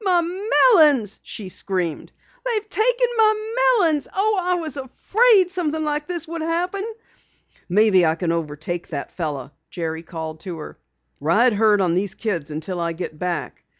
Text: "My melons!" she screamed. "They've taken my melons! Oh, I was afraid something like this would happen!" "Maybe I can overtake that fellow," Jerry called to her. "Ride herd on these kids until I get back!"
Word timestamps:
"My 0.03 0.23
melons!" 0.23 1.19
she 1.21 1.49
screamed. 1.49 2.11
"They've 2.43 2.69
taken 2.69 3.07
my 3.17 3.53
melons! 3.77 4.07
Oh, 4.11 4.39
I 4.41 4.55
was 4.55 4.75
afraid 4.75 5.51
something 5.51 5.83
like 5.85 6.07
this 6.07 6.27
would 6.27 6.41
happen!" 6.41 6.83
"Maybe 7.69 8.03
I 8.03 8.15
can 8.15 8.31
overtake 8.31 8.87
that 8.87 9.11
fellow," 9.11 9.51
Jerry 9.69 10.01
called 10.01 10.39
to 10.39 10.57
her. 10.57 10.79
"Ride 11.19 11.53
herd 11.53 11.81
on 11.81 11.93
these 11.93 12.15
kids 12.15 12.49
until 12.49 12.79
I 12.79 12.93
get 12.93 13.19
back!" 13.19 13.63